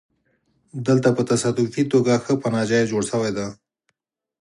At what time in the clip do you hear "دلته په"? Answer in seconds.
0.87-1.21